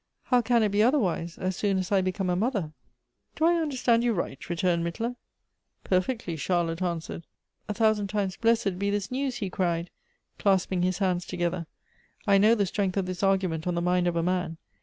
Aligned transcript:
How 0.23 0.41
can 0.41 0.63
it 0.63 0.69
be 0.71 0.81
otherwise, 0.81 1.37
as 1.37 1.55
soon 1.55 1.77
as 1.77 1.91
I 1.91 2.01
become 2.01 2.31
a 2.31 2.35
mother?" 2.35 2.71
"Do 3.35 3.45
I 3.45 3.53
understand 3.61 4.03
you 4.03 4.13
right?" 4.13 4.49
returned 4.49 4.83
Mittler. 4.83 5.15
"Perfectly," 5.83 6.35
Charlotte 6.35 6.81
answered." 6.81 7.27
A 7.69 7.75
thousand 7.75 8.07
times 8.07 8.35
blessed 8.35 8.79
be 8.79 8.89
this 8.89 9.11
news!" 9.11 9.35
he 9.45 9.51
cried, 9.51 9.91
clasping 10.39 10.81
his 10.81 10.97
hands 10.97 11.23
together. 11.27 11.67
"I 12.25 12.39
know 12.39 12.55
the 12.55 12.65
strength 12.65 12.97
of 12.97 13.05
this 13.05 13.21
argument 13.21 13.67
on 13.67 13.75
the 13.75 13.79
mind 13.83 14.07
of 14.07 14.15
a 14.15 14.23
man. 14.23 14.57